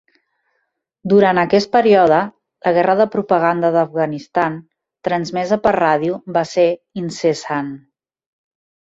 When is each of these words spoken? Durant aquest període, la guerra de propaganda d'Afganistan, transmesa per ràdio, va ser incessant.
Durant 1.11 1.39
aquest 1.39 1.67
període, 1.73 2.21
la 2.67 2.71
guerra 2.77 2.95
de 3.01 3.05
propaganda 3.15 3.69
d'Afganistan, 3.75 4.55
transmesa 5.09 5.59
per 5.67 5.73
ràdio, 5.77 6.17
va 6.39 6.43
ser 6.53 6.65
incessant. 7.03 7.69